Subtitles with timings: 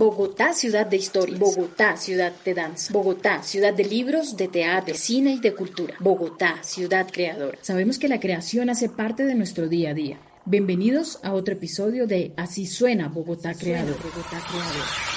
[0.00, 1.36] Bogotá, ciudad de historia.
[1.36, 2.90] Bogotá, ciudad de danza.
[2.90, 5.94] Bogotá, ciudad de libros, de teatro, de cine y de cultura.
[6.00, 7.58] Bogotá, ciudad creadora.
[7.60, 10.18] Sabemos que la creación hace parte de nuestro día a día.
[10.46, 13.98] Bienvenidos a otro episodio de Así suena Bogotá Creador.
[13.98, 15.09] Bogotá Creador.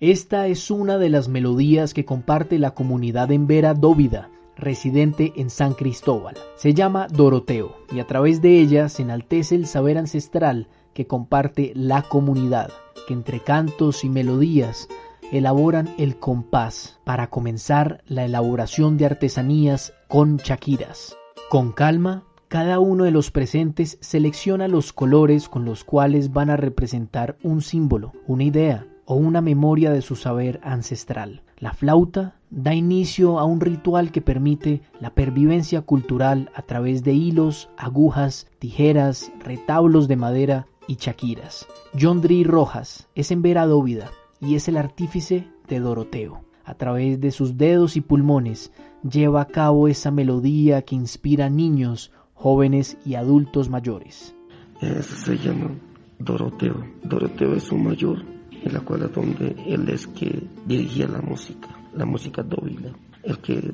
[0.00, 5.50] Esta es una de las melodías que comparte la comunidad en Vera Dóvida, residente en
[5.50, 6.36] San Cristóbal.
[6.56, 11.72] Se llama Doroteo y a través de ella se enaltece el saber ancestral que comparte
[11.74, 12.70] la comunidad,
[13.06, 14.88] que entre cantos y melodías
[15.32, 21.14] elaboran el compás para comenzar la elaboración de artesanías con chaquiras.
[21.50, 26.56] Con calma, cada uno de los presentes selecciona los colores con los cuales van a
[26.56, 31.42] representar un símbolo, una idea, o una memoria de su saber ancestral.
[31.58, 37.12] La flauta da inicio a un ritual que permite la pervivencia cultural a través de
[37.12, 41.66] hilos, agujas, tijeras, retablos de madera y chaquiras.
[42.00, 46.44] John Dri Rojas es en Vera Dóvida y es el artífice de Doroteo.
[46.64, 48.70] A través de sus dedos y pulmones
[49.02, 54.36] lleva a cabo esa melodía que inspira a niños, jóvenes y adultos mayores.
[54.80, 55.72] Eso se llama
[56.20, 56.76] Doroteo.
[57.02, 62.04] Doroteo es un mayor en la cual donde él es que dirigía la música, la
[62.04, 63.72] música dóvila, el que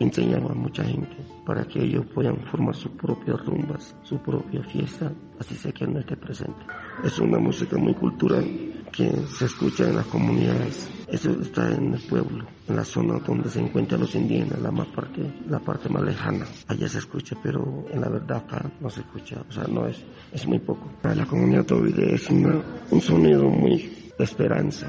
[0.00, 1.16] enseñaba a mucha gente
[1.46, 6.00] para que ellos puedan formar sus propias rumbas, su propia fiesta, así sea que no
[6.00, 6.58] esté presente.
[7.04, 8.44] Es una música muy cultural
[8.90, 10.88] que se escucha en las comunidades.
[11.08, 14.86] Eso está en el pueblo, en la zona donde se encuentran los indígenas, la más
[14.88, 16.46] parte, la parte más lejana.
[16.68, 20.02] Allá se escucha, pero en la verdad acá no se escucha, o sea, no es,
[20.32, 20.88] es muy poco.
[21.02, 23.78] La comunidad dóvila es un sonido muy
[24.16, 24.86] de esperanza,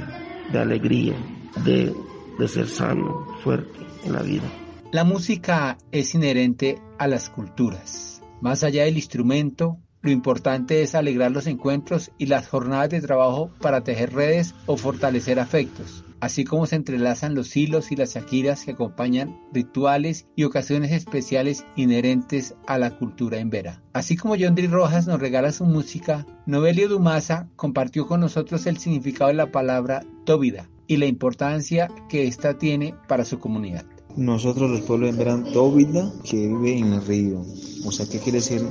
[0.52, 1.16] de alegría,
[1.64, 1.94] de,
[2.40, 4.52] de ser sano, fuerte en la vida.
[4.92, 8.22] La música es inherente a las culturas.
[8.42, 13.52] Más allá del instrumento, lo importante es alegrar los encuentros y las jornadas de trabajo
[13.60, 18.66] para tejer redes o fortalecer afectos así como se entrelazan los hilos y las shakiras
[18.66, 23.84] que acompañan rituales y ocasiones especiales inherentes a la cultura en Vera.
[23.94, 29.28] Así como John Rojas nos regala su música, Novelio Dumasa compartió con nosotros el significado
[29.28, 33.86] de la palabra Tóvida y la importancia que ésta tiene para su comunidad.
[34.18, 37.42] Nosotros los pueblos en verán que vive en el río.
[37.86, 38.62] O sea, ¿qué quiere decir?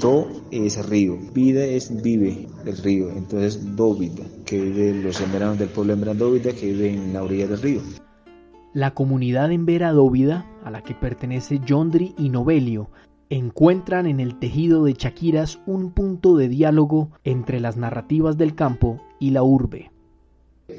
[0.00, 3.10] Do es río, vida es vive el río.
[3.10, 7.22] Entonces, do vida, que vive los emberanos del pueblo en verán que vive en la
[7.22, 7.82] orilla del río.
[8.72, 12.88] La comunidad en Vera Dóvida, a la que pertenece Yondri y Novelio,
[13.28, 19.00] encuentran en el tejido de Chaquiras un punto de diálogo entre las narrativas del campo
[19.20, 19.90] y la urbe.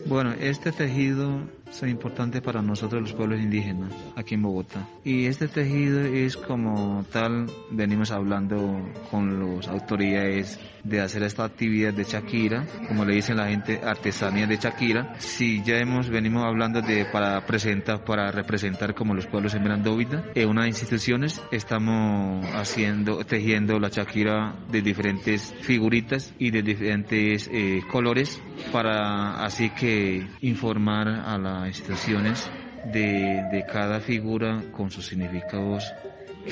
[0.08, 4.88] Bueno, este tejido es importante para nosotros los pueblos indígenas aquí en Bogotá.
[5.04, 11.94] Y este tejido es como tal, venimos hablando con las autoridades de hacer esta actividad
[11.94, 15.16] de Shakira, como le dicen la gente, artesanía de Shakira.
[15.18, 20.24] Si ya hemos venimos hablando de para presentar, para representar como los pueblos en Brandovita,
[20.36, 27.82] en unas instituciones estamos haciendo, tejiendo la Shakira de diferentes figuritas y de diferentes eh,
[27.92, 28.42] colores
[28.72, 32.50] para así que informar a las instituciones
[32.92, 35.94] de, cada figura con sus significados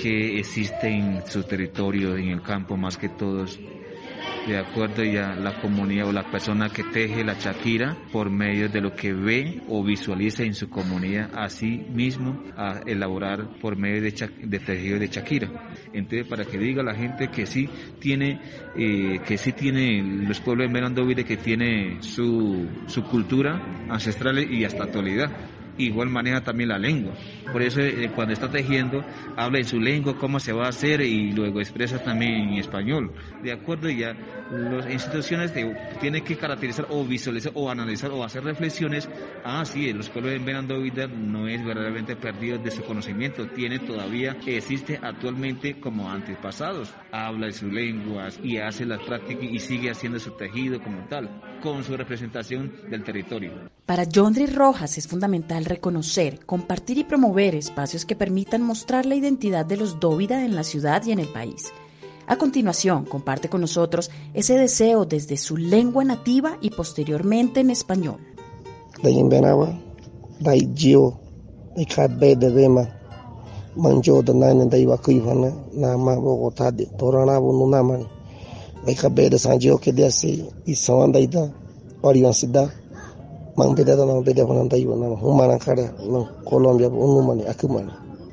[0.01, 3.59] que existen en su territorio, en el campo más que todos,
[4.47, 8.81] de acuerdo ya la comunidad o la persona que teje la Shakira por medio de
[8.81, 14.29] lo que ve o visualiza en su comunidad, así mismo a elaborar por medio de,
[14.43, 15.49] de tejido de Shakira.
[15.93, 17.69] Entonces, para que diga la gente que sí
[17.99, 18.41] tiene,
[18.75, 24.65] eh, que sí tiene los pueblos de Merandovide que tiene su, su cultura ancestral y
[24.65, 25.31] hasta actualidad
[25.77, 27.13] igual maneja también la lengua.
[27.51, 29.03] Por eso eh, cuando está tejiendo,
[29.35, 33.11] habla en su lengua, cómo se va a hacer y luego expresa también en español.
[33.41, 34.15] De acuerdo, ya
[34.51, 35.53] las instituciones
[35.99, 39.09] tienen que caracterizar o visualizar o analizar o hacer reflexiones.
[39.43, 40.53] Ah, sí, los pueblos de
[40.83, 46.93] Vida no es verdaderamente perdido de su conocimiento, tiene todavía, existe actualmente como antepasados.
[47.11, 51.29] Habla de sus lenguas y hace las prácticas y sigue haciendo su tejido como tal,
[51.63, 53.53] con su representación del territorio.
[53.85, 59.65] Para Jondri Rojas es fundamental reconocer, compartir y promover espacios que permitan mostrar la identidad
[59.65, 61.71] de los Dóvida en la ciudad y en el país.
[62.27, 68.17] A continuación, comparte con nosotros ese deseo desde su lengua nativa y posteriormente en español.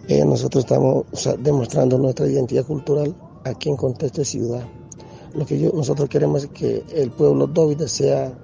[0.09, 1.05] Eh, nosotros estamos
[1.39, 3.15] demostrando nuestra identidad cultural
[3.45, 4.67] aquí en contexto de ciudad.
[5.35, 8.37] Lo que nosotros queremos es que el pueblo dóvida sea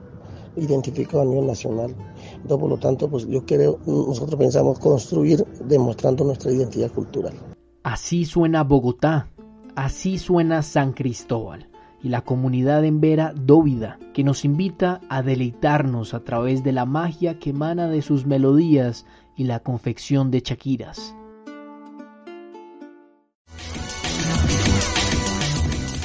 [0.57, 1.93] identificado a nivel nacional.
[2.35, 7.35] Entonces, por lo tanto, pues yo creo, nosotros pensamos construir demostrando nuestra identidad cultural.
[7.83, 9.29] Así suena Bogotá,
[9.75, 11.69] así suena San Cristóbal
[12.07, 16.85] y la comunidad en Vera Dóvida, que nos invita a deleitarnos a través de la
[16.85, 21.17] magia que emana de sus melodías y la confección de chaquiras.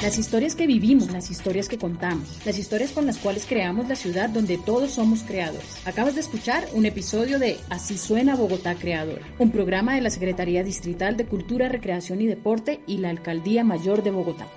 [0.01, 3.95] Las historias que vivimos, las historias que contamos, las historias con las cuales creamos la
[3.95, 5.85] ciudad donde todos somos creadores.
[5.85, 10.63] Acabas de escuchar un episodio de Así suena Bogotá Creador, un programa de la Secretaría
[10.63, 14.47] Distrital de Cultura, Recreación y Deporte y la Alcaldía Mayor de Bogotá.